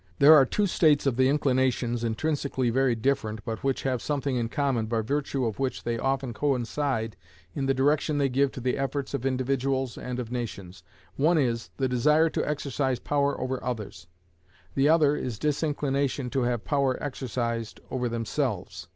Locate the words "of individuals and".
9.13-10.17